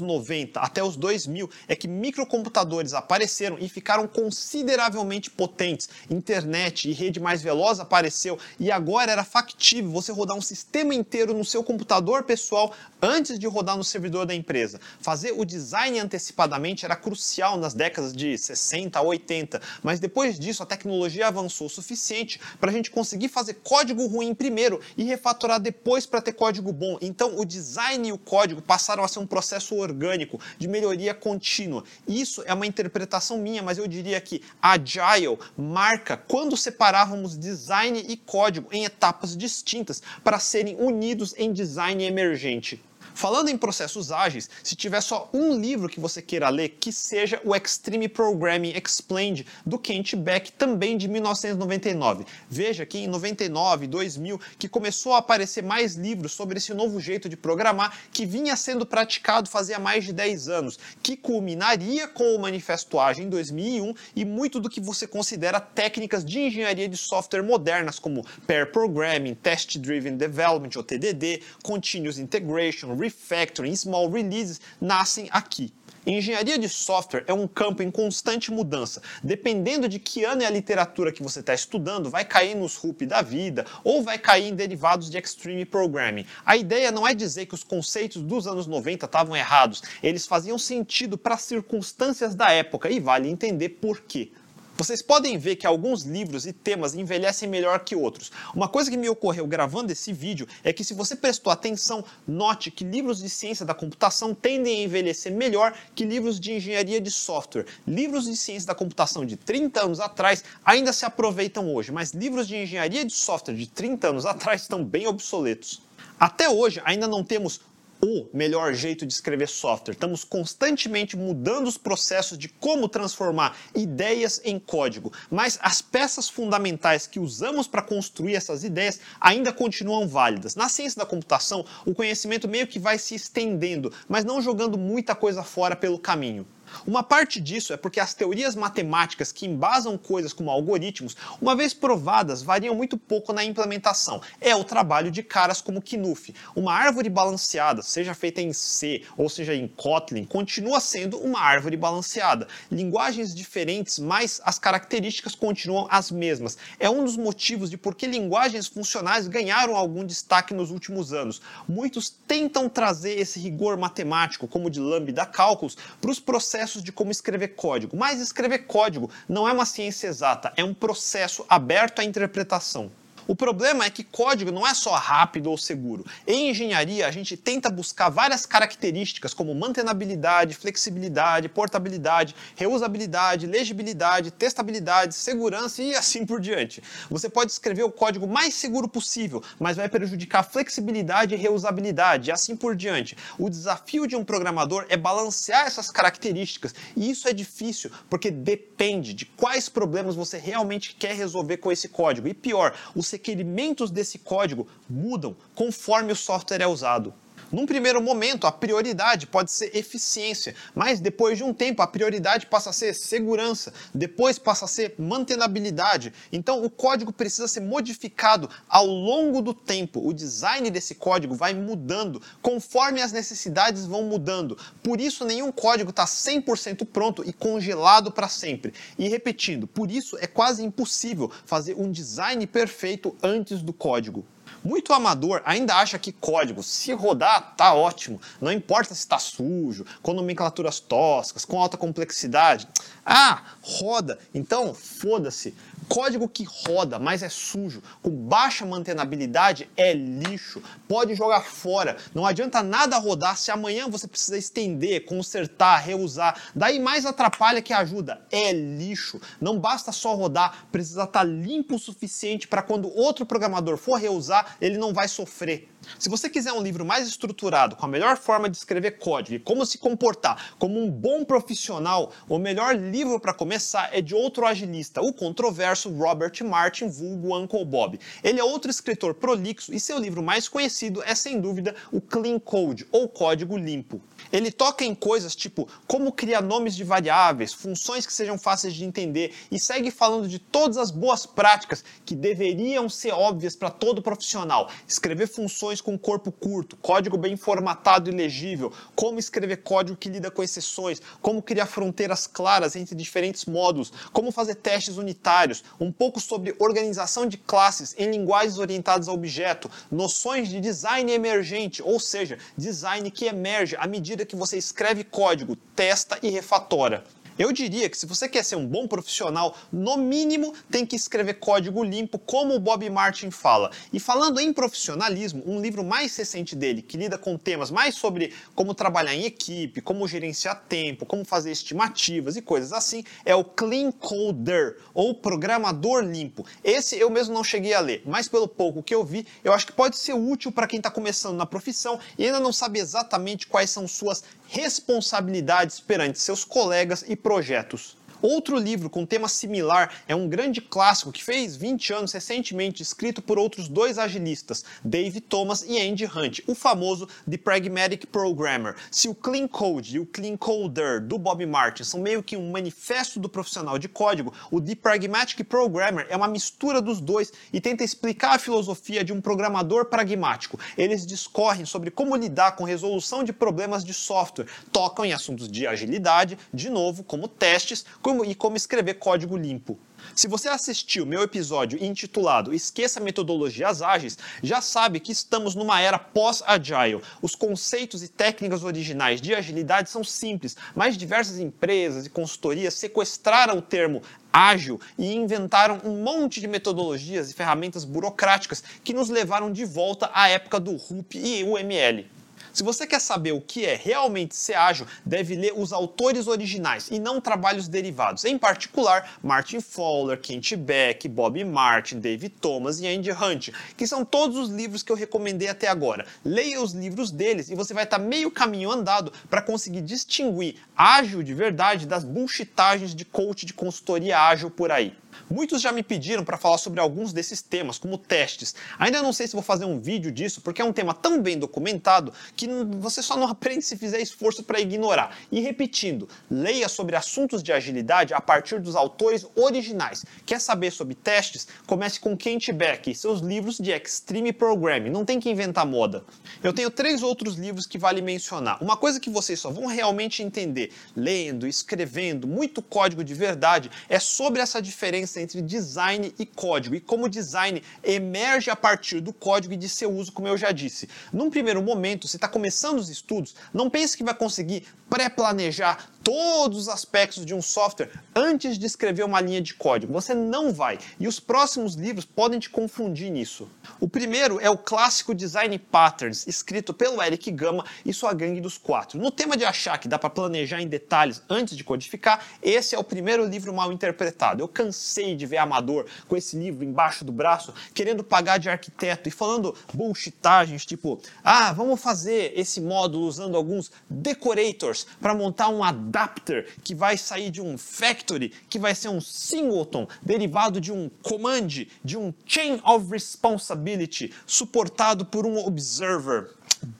[0.00, 5.88] 90 até os 2000 é que microcomputadores apareceram e ficaram consideravelmente potentes.
[6.08, 11.34] Internet e rede mais veloz apareceu e agora era factível você rodar um sistema inteiro
[11.34, 12.72] no seu computador pessoal
[13.02, 14.80] antes de rodar no servidor da empresa.
[15.00, 20.62] Fazer o design antecipadamente era crucial nas décadas de 60 a 80, mas depois disso
[20.62, 25.58] a tecnologia avançou o suficiente para a gente conseguir fazer código ruim primeiro e refatorar
[25.58, 26.96] depois para ter código bom.
[27.00, 28.62] Então o design e o código
[29.04, 31.84] a ser um processo orgânico de melhoria contínua.
[32.06, 38.16] Isso é uma interpretação minha, mas eu diria que Agile marca quando separávamos design e
[38.16, 42.82] código em etapas distintas para serem unidos em design emergente.
[43.16, 47.40] Falando em processos ágeis, se tiver só um livro que você queira ler, que seja
[47.46, 52.26] o Extreme Programming Explained, do Kent Beck, também de 1999.
[52.46, 57.26] Veja que em 99, 2000, que começou a aparecer mais livros sobre esse novo jeito
[57.26, 62.38] de programar que vinha sendo praticado fazia mais de 10 anos, que culminaria com o
[62.38, 67.42] Manifesto Ágil em 2001 e muito do que você considera técnicas de engenharia de software
[67.42, 75.28] modernas, como Pair Programming, Test Driven Development, ou TDD, Continuous Integration, refactoring, small releases nascem
[75.30, 75.72] aqui.
[76.06, 79.02] Engenharia de software é um campo em constante mudança.
[79.24, 83.04] Dependendo de que ano é a literatura que você está estudando, vai cair nos RUP
[83.04, 86.24] da vida ou vai cair em derivados de Extreme Programming.
[86.44, 90.58] A ideia não é dizer que os conceitos dos anos 90 estavam errados, eles faziam
[90.58, 94.30] sentido para as circunstâncias da época e vale entender por quê.
[94.76, 98.30] Vocês podem ver que alguns livros e temas envelhecem melhor que outros.
[98.54, 102.70] Uma coisa que me ocorreu gravando esse vídeo é que se você prestou atenção, note
[102.70, 107.10] que livros de ciência da computação tendem a envelhecer melhor que livros de engenharia de
[107.10, 107.64] software.
[107.86, 112.46] Livros de ciência da computação de 30 anos atrás ainda se aproveitam hoje, mas livros
[112.46, 115.80] de engenharia de software de 30 anos atrás estão bem obsoletos.
[116.20, 117.62] Até hoje ainda não temos
[118.02, 119.94] o melhor jeito de escrever software.
[119.94, 127.06] Estamos constantemente mudando os processos de como transformar ideias em código, mas as peças fundamentais
[127.06, 130.54] que usamos para construir essas ideias ainda continuam válidas.
[130.54, 135.14] Na ciência da computação, o conhecimento meio que vai se estendendo, mas não jogando muita
[135.14, 136.46] coisa fora pelo caminho.
[136.86, 141.72] Uma parte disso é porque as teorias matemáticas que embasam coisas como algoritmos, uma vez
[141.72, 144.20] provadas, variam muito pouco na implementação.
[144.40, 146.34] É o trabalho de caras como Knuth.
[146.54, 151.76] Uma árvore balanceada, seja feita em C ou seja em Kotlin, continua sendo uma árvore
[151.76, 152.48] balanceada.
[152.70, 156.58] Linguagens diferentes, mas as características continuam as mesmas.
[156.80, 161.40] É um dos motivos de por que linguagens funcionais ganharam algum destaque nos últimos anos.
[161.68, 166.92] Muitos tentam trazer esse rigor matemático, como de Lambda Cálculos, para os processos processos de
[166.92, 167.96] como escrever código.
[167.96, 172.90] Mas escrever código não é uma ciência exata, é um processo aberto à interpretação.
[173.28, 176.06] O problema é que código não é só rápido ou seguro.
[176.24, 185.16] Em engenharia, a gente tenta buscar várias características como mantenabilidade, flexibilidade, portabilidade, reusabilidade, legibilidade, testabilidade,
[185.16, 186.80] segurança e assim por diante.
[187.10, 192.32] Você pode escrever o código mais seguro possível, mas vai prejudicar flexibilidade e reusabilidade e
[192.32, 193.16] assim por diante.
[193.36, 199.12] O desafio de um programador é balancear essas características e isso é difícil porque depende
[199.12, 202.28] de quais problemas você realmente quer resolver com esse código.
[202.28, 207.14] E pior, o requerimentos desse código mudam conforme o software é usado.
[207.52, 212.46] Num primeiro momento, a prioridade pode ser eficiência, mas depois de um tempo, a prioridade
[212.46, 216.12] passa a ser segurança, depois passa a ser mantenabilidade.
[216.32, 220.04] Então, o código precisa ser modificado ao longo do tempo.
[220.04, 224.58] O design desse código vai mudando conforme as necessidades vão mudando.
[224.82, 228.74] Por isso, nenhum código está 100% pronto e congelado para sempre.
[228.98, 234.24] E repetindo, por isso é quase impossível fazer um design perfeito antes do código.
[234.66, 238.20] Muito amador ainda acha que código, se rodar, tá ótimo.
[238.40, 242.66] Não importa se está sujo, com nomenclaturas toscas, com alta complexidade.
[243.04, 244.18] Ah, roda.
[244.34, 245.54] Então, foda-se.
[245.88, 250.62] Código que roda, mas é sujo, com baixa mantenabilidade, é lixo.
[250.88, 251.96] Pode jogar fora.
[252.14, 256.40] Não adianta nada rodar se amanhã você precisa estender, consertar, reusar.
[256.54, 258.20] Daí mais atrapalha que ajuda.
[258.30, 259.20] É lixo.
[259.40, 263.96] Não basta só rodar, precisa estar tá limpo o suficiente para quando outro programador for
[263.96, 265.68] reusar, ele não vai sofrer.
[265.98, 269.38] Se você quiser um livro mais estruturado, com a melhor forma de escrever código e
[269.38, 274.46] como se comportar como um bom profissional, o melhor livro para começar é de outro
[274.46, 277.98] agilista, o controverso Robert Martin, vulgo Uncle Bob.
[278.22, 282.38] Ele é outro escritor prolixo e seu livro mais conhecido é, sem dúvida, o Clean
[282.38, 284.00] Code, ou Código Limpo.
[284.32, 288.84] Ele toca em coisas tipo como criar nomes de variáveis, funções que sejam fáceis de
[288.84, 294.02] entender e segue falando de todas as boas práticas que deveriam ser óbvias para todo
[294.02, 294.70] profissional.
[294.86, 300.30] Escrever funções com corpo curto, código bem formatado e legível, como escrever código que lida
[300.30, 306.20] com exceções, como criar fronteiras claras entre diferentes módulos, como fazer testes unitários, um pouco
[306.20, 312.38] sobre organização de classes em linguagens orientadas a objeto, noções de design emergente, ou seja,
[312.56, 317.04] design que emerge à medida que você escreve código, testa e refatora.
[317.38, 321.34] Eu diria que se você quer ser um bom profissional, no mínimo tem que escrever
[321.34, 323.70] código limpo, como o Bob Martin fala.
[323.92, 328.32] E falando em profissionalismo, um livro mais recente dele, que lida com temas mais sobre
[328.54, 333.44] como trabalhar em equipe, como gerenciar tempo, como fazer estimativas e coisas assim, é o
[333.44, 336.46] Clean Coder, ou Programador Limpo.
[336.64, 339.66] Esse eu mesmo não cheguei a ler, mas pelo pouco que eu vi, eu acho
[339.66, 343.46] que pode ser útil para quem está começando na profissão e ainda não sabe exatamente
[343.46, 347.95] quais são suas responsabilidades perante seus colegas e projetos.
[348.22, 353.20] Outro livro com tema similar é um grande clássico que fez 20 anos recentemente, escrito
[353.20, 358.74] por outros dois agilistas, Dave Thomas e Andy Hunt, o famoso The Pragmatic Programmer.
[358.90, 362.50] Se o Clean Code e o Clean Coder do Bob Martin são meio que um
[362.50, 367.60] manifesto do profissional de código, o The Pragmatic Programmer é uma mistura dos dois e
[367.60, 370.58] tenta explicar a filosofia de um programador pragmático.
[370.76, 375.66] Eles discorrem sobre como lidar com resolução de problemas de software, tocam em assuntos de
[375.66, 379.76] agilidade, de novo, como testes, como, e como escrever código limpo.
[380.14, 385.98] Se você assistiu meu episódio intitulado Esqueça Metodologias Ágeis, já sabe que estamos numa era
[385.98, 387.02] pós-agile.
[387.20, 393.58] Os conceitos e técnicas originais de agilidade são simples, mas diversas empresas e consultorias sequestraram
[393.58, 394.00] o termo
[394.32, 400.08] ágil e inventaram um monte de metodologias e ferramentas burocráticas que nos levaram de volta
[400.14, 402.15] à época do RUP e UML.
[402.56, 406.88] Se você quer saber o que é realmente ser ágil, deve ler os autores originais
[406.90, 412.86] e não trabalhos derivados, em particular Martin Fowler, Kent Beck, Bob Martin, David Thomas e
[412.86, 416.06] Andy Hunt, que são todos os livros que eu recomendei até agora.
[416.24, 421.22] Leia os livros deles e você vai estar meio caminho andado para conseguir distinguir ágil
[421.22, 424.96] de verdade das bullshitagens de coach de consultoria ágil por aí.
[425.30, 428.54] Muitos já me pediram para falar sobre alguns desses temas, como testes.
[428.78, 431.38] Ainda não sei se vou fazer um vídeo disso, porque é um tema tão bem
[431.38, 432.48] documentado que
[432.78, 435.16] você só não aprende se fizer esforço para ignorar.
[435.30, 440.04] E repetindo, leia sobre assuntos de agilidade a partir dos autores originais.
[440.24, 441.48] Quer saber sobre testes?
[441.66, 444.90] Comece com Kent Beck e seus livros de Extreme Programming.
[444.90, 446.04] Não tem que inventar moda.
[446.42, 448.62] Eu tenho três outros livros que vale mencionar.
[448.62, 453.98] Uma coisa que vocês só vão realmente entender lendo, escrevendo, muito código de verdade, é
[453.98, 459.12] sobre essa diferença diferença entre design e código e como design emerge a partir do
[459.12, 460.88] código e de seu uso, como eu já disse.
[461.12, 466.58] Num primeiro momento, se está começando os estudos, não pense que vai conseguir pré-planejar todos
[466.58, 469.92] os aspectos de um software antes de escrever uma linha de código.
[469.92, 470.78] Você não vai.
[471.00, 473.50] E os próximos livros podem te confundir nisso.
[473.80, 478.56] O primeiro é o clássico Design Patterns, escrito pelo Eric Gama e sua gangue dos
[478.56, 479.00] quatro.
[479.00, 482.78] No tema de achar que dá para planejar em detalhes antes de codificar, esse é
[482.78, 484.40] o primeiro livro mal interpretado.
[484.40, 489.08] Eu cansei de ver amador com esse livro embaixo do braço, querendo pagar de arquiteto
[489.08, 495.62] e falando bullshitagens tipo: ah, vamos fazer esse módulo usando alguns decorators para montar um
[495.62, 500.90] adapter que vai sair de um factory, que vai ser um singleton, derivado de um
[501.02, 506.30] command, de um chain of responsibility, suportado por um observer.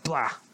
[0.05, 0.46] Blá.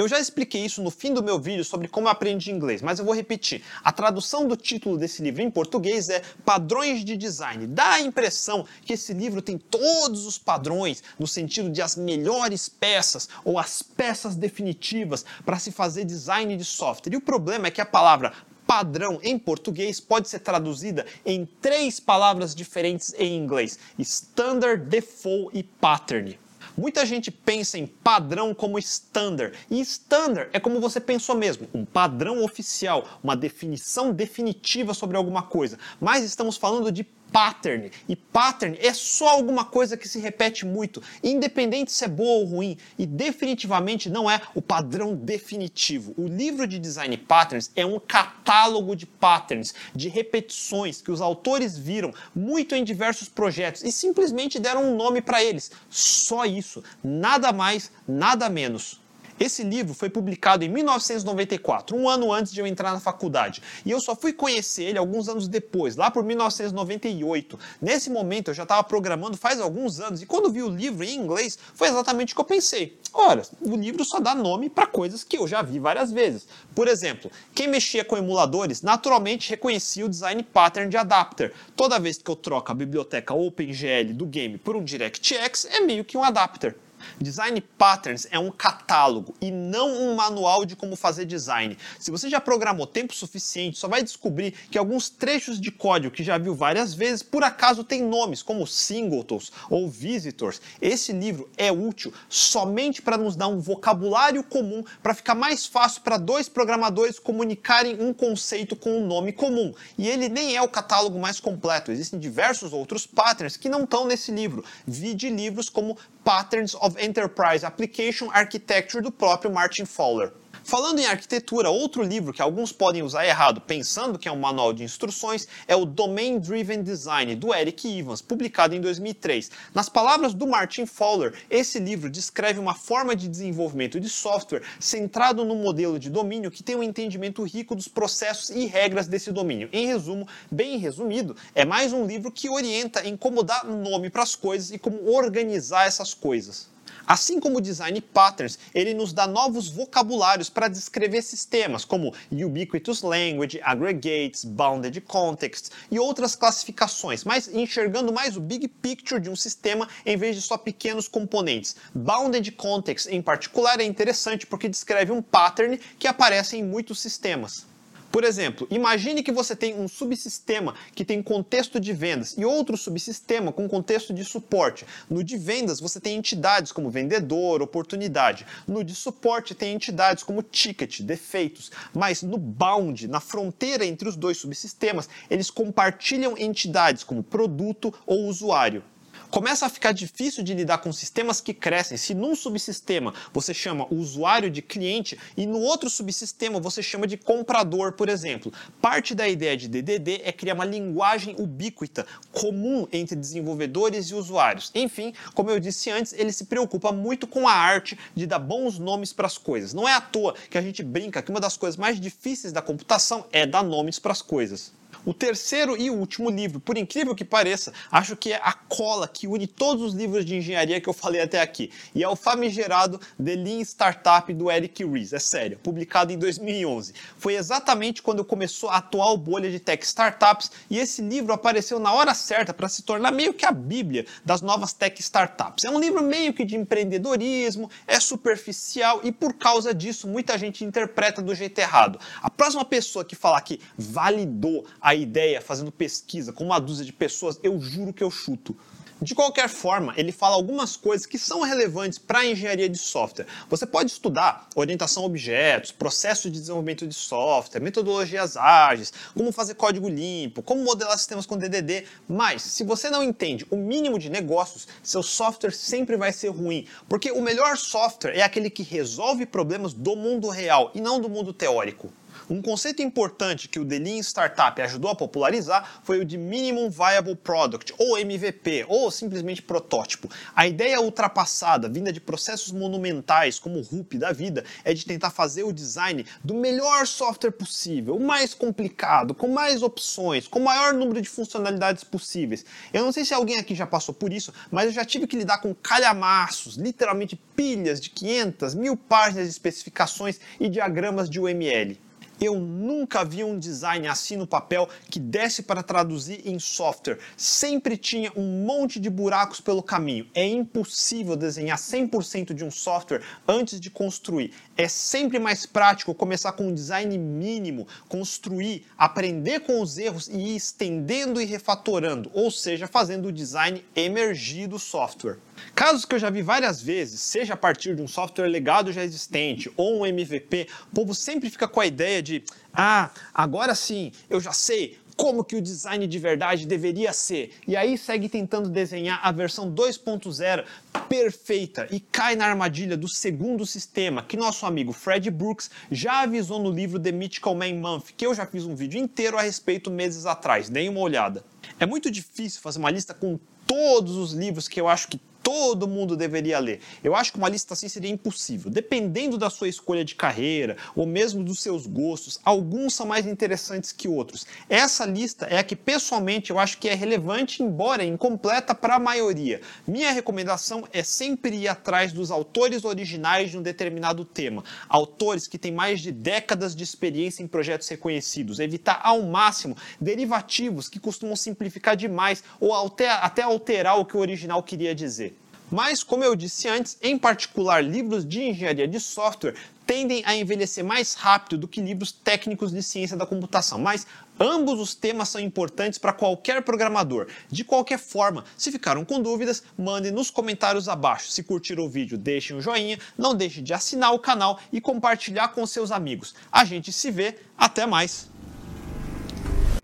[0.00, 2.98] Eu já expliquei isso no fim do meu vídeo sobre como eu aprendi inglês, mas
[2.98, 3.62] eu vou repetir.
[3.84, 7.66] A tradução do título desse livro em português é Padrões de Design.
[7.66, 12.66] Dá a impressão que esse livro tem todos os padrões, no sentido de as melhores
[12.66, 17.12] peças ou as peças definitivas para se fazer design de software.
[17.12, 18.32] E o problema é que a palavra
[18.66, 25.62] padrão em português pode ser traduzida em três palavras diferentes em inglês: standard, default e
[25.62, 26.38] pattern.
[26.80, 31.84] Muita gente pensa em padrão como standard, e standard é como você pensou mesmo, um
[31.84, 35.78] padrão oficial, uma definição definitiva sobre alguma coisa.
[36.00, 37.90] Mas estamos falando de pattern.
[38.08, 42.44] E pattern é só alguma coisa que se repete muito, independente se é boa ou
[42.44, 46.14] ruim, e definitivamente não é o padrão definitivo.
[46.16, 51.78] O livro de design patterns é um catálogo de patterns, de repetições que os autores
[51.78, 55.70] viram muito em diversos projetos e simplesmente deram um nome para eles.
[55.88, 59.00] Só isso, nada mais, nada menos.
[59.40, 63.62] Esse livro foi publicado em 1994, um ano antes de eu entrar na faculdade.
[63.86, 67.58] E eu só fui conhecer ele alguns anos depois, lá por 1998.
[67.80, 71.14] Nesse momento eu já estava programando faz alguns anos e quando vi o livro em
[71.14, 72.98] inglês foi exatamente o que eu pensei.
[73.14, 76.46] Ora, o livro só dá nome para coisas que eu já vi várias vezes.
[76.74, 81.54] Por exemplo, quem mexia com emuladores naturalmente reconhecia o design pattern de adapter.
[81.74, 86.04] Toda vez que eu troco a biblioteca OpenGL do game por um DirectX, é meio
[86.04, 86.76] que um adapter.
[87.20, 91.76] Design Patterns é um catálogo e não um manual de como fazer design.
[91.98, 96.22] Se você já programou tempo suficiente, só vai descobrir que alguns trechos de código que
[96.22, 100.60] já viu várias vezes, por acaso tem nomes como singletons ou visitors.
[100.80, 106.02] Esse livro é útil somente para nos dar um vocabulário comum para ficar mais fácil
[106.02, 109.72] para dois programadores comunicarem um conceito com um nome comum.
[109.96, 111.92] E ele nem é o catálogo mais completo.
[111.92, 114.64] Existem diversos outros patterns que não estão nesse livro.
[114.86, 120.32] Vi de livros como Patterns of Enterprise Application Architecture do próprio Martin Fowler.
[120.70, 124.72] Falando em arquitetura, outro livro que alguns podem usar errado, pensando que é um manual
[124.72, 129.50] de instruções, é o Domain Driven Design, do Eric Evans, publicado em 2003.
[129.74, 135.44] Nas palavras do Martin Fowler, esse livro descreve uma forma de desenvolvimento de software centrado
[135.44, 139.68] no modelo de domínio que tem um entendimento rico dos processos e regras desse domínio.
[139.72, 144.22] Em resumo, bem resumido, é mais um livro que orienta em como dar nome para
[144.22, 146.68] as coisas e como organizar essas coisas.
[147.10, 153.02] Assim como o design patterns, ele nos dá novos vocabulários para descrever sistemas, como ubiquitous
[153.02, 159.34] language, aggregates, bounded context e outras classificações, mas enxergando mais o big picture de um
[159.34, 161.74] sistema em vez de só pequenos componentes.
[161.92, 167.69] Bounded context, em particular, é interessante porque descreve um pattern que aparece em muitos sistemas.
[168.10, 172.76] Por exemplo, imagine que você tem um subsistema que tem contexto de vendas e outro
[172.76, 174.84] subsistema com contexto de suporte.
[175.08, 178.44] No de vendas, você tem entidades como vendedor, oportunidade.
[178.66, 181.70] No de suporte, tem entidades como ticket, defeitos.
[181.94, 188.26] Mas no bound, na fronteira entre os dois subsistemas, eles compartilham entidades como produto ou
[188.26, 188.82] usuário
[189.30, 191.96] começa a ficar difícil de lidar com sistemas que crescem.
[191.96, 197.06] Se num subsistema você chama o usuário de cliente e no outro subsistema você chama
[197.06, 198.52] de comprador, por exemplo.
[198.80, 204.70] Parte da ideia de DDD é criar uma linguagem ubíquita, comum entre desenvolvedores e usuários.
[204.74, 208.78] Enfim, como eu disse antes, ele se preocupa muito com a arte de dar bons
[208.78, 209.72] nomes para as coisas.
[209.72, 212.62] Não é à toa que a gente brinca que uma das coisas mais difíceis da
[212.62, 214.72] computação é dar nomes para as coisas.
[215.04, 219.26] O terceiro e último livro, por incrível que pareça, acho que é a cola que
[219.26, 221.70] une todos os livros de engenharia que eu falei até aqui.
[221.94, 226.92] E é o famigerado The Lean Startup do Eric Ries, é sério, publicado em 2011.
[227.16, 231.92] Foi exatamente quando começou a atual bolha de tech startups e esse livro apareceu na
[231.92, 235.64] hora certa para se tornar meio que a bíblia das novas tech startups.
[235.64, 240.64] É um livro meio que de empreendedorismo, é superficial e por causa disso muita gente
[240.64, 241.98] interpreta do jeito errado.
[242.22, 246.84] A próxima pessoa que falar que validou a a ideia fazendo pesquisa com uma dúzia
[246.84, 248.56] de pessoas, eu juro que eu chuto.
[249.00, 253.24] De qualquer forma, ele fala algumas coisas que são relevantes para a engenharia de software.
[253.48, 259.54] Você pode estudar orientação a objetos, processo de desenvolvimento de software, metodologias ágeis, como fazer
[259.54, 264.10] código limpo, como modelar sistemas com DDD, mas se você não entende o mínimo de
[264.10, 269.24] negócios, seu software sempre vai ser ruim, porque o melhor software é aquele que resolve
[269.24, 271.92] problemas do mundo real e não do mundo teórico.
[272.28, 276.70] Um conceito importante que o The Lean Startup ajudou a popularizar foi o de Minimum
[276.70, 280.08] Viable Product, ou MVP, ou simplesmente protótipo.
[280.34, 285.10] A ideia ultrapassada, vinda de processos monumentais como o RUP da vida, é de tentar
[285.10, 290.44] fazer o design do melhor software possível, o mais complicado, com mais opções, com o
[290.44, 292.44] maior número de funcionalidades possíveis.
[292.72, 295.16] Eu não sei se alguém aqui já passou por isso, mas eu já tive que
[295.16, 301.89] lidar com calhamaços, literalmente pilhas de 500, mil páginas de especificações e diagramas de UML.
[302.20, 306.98] Eu nunca vi um design assim no papel que desse para traduzir em software.
[307.16, 310.06] Sempre tinha um monte de buracos pelo caminho.
[310.14, 314.34] É impossível desenhar 100% de um software antes de construir.
[314.54, 320.18] É sempre mais prático começar com um design mínimo, construir, aprender com os erros e
[320.18, 325.16] ir estendendo e refatorando, ou seja, fazendo o design emergir do software.
[325.54, 328.84] Casos que eu já vi várias vezes, seja a partir de um software legado já
[328.84, 332.22] existente ou um MVP, o povo sempre fica com a ideia de:
[332.52, 337.32] ah, agora sim, eu já sei como que o design de verdade deveria ser.
[337.48, 340.44] E aí segue tentando desenhar a versão 2.0
[340.90, 346.38] perfeita e cai na armadilha do segundo sistema que nosso amigo Fred Brooks já avisou
[346.38, 349.70] no livro The Mythical Man Month, que eu já fiz um vídeo inteiro a respeito
[349.70, 351.24] meses atrás, deem uma olhada.
[351.58, 355.68] É muito difícil fazer uma lista com todos os livros que eu acho que todo
[355.68, 356.60] mundo deveria ler.
[356.82, 358.50] Eu acho que uma lista assim seria impossível.
[358.50, 363.72] Dependendo da sua escolha de carreira ou mesmo dos seus gostos, alguns são mais interessantes
[363.72, 364.26] que outros.
[364.48, 368.78] Essa lista é a que pessoalmente eu acho que é relevante, embora incompleta para a
[368.78, 369.40] maioria.
[369.66, 375.38] Minha recomendação é sempre ir atrás dos autores originais de um determinado tema, autores que
[375.38, 381.14] têm mais de décadas de experiência em projetos reconhecidos, evitar ao máximo derivativos que costumam
[381.14, 385.19] simplificar demais ou até alterar o que o original queria dizer.
[385.50, 389.34] Mas, como eu disse antes, em particular livros de engenharia de software
[389.66, 393.58] tendem a envelhecer mais rápido do que livros técnicos de ciência da computação.
[393.58, 393.86] Mas
[394.18, 397.06] ambos os temas são importantes para qualquer programador.
[397.28, 401.10] De qualquer forma, se ficaram com dúvidas, mandem nos comentários abaixo.
[401.10, 405.28] Se curtiram o vídeo, deixem um joinha, não deixe de assinar o canal e compartilhar
[405.28, 406.16] com seus amigos.
[406.32, 408.08] A gente se vê, até mais!